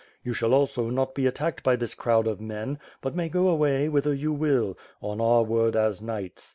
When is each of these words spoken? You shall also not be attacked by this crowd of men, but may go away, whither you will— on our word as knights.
You 0.23 0.33
shall 0.33 0.55
also 0.55 0.89
not 0.89 1.13
be 1.13 1.27
attacked 1.27 1.61
by 1.61 1.75
this 1.75 1.93
crowd 1.93 2.25
of 2.25 2.41
men, 2.41 2.79
but 3.01 3.15
may 3.15 3.29
go 3.29 3.49
away, 3.49 3.87
whither 3.87 4.15
you 4.15 4.33
will— 4.33 4.75
on 4.99 5.21
our 5.21 5.43
word 5.43 5.75
as 5.75 6.01
knights. 6.01 6.49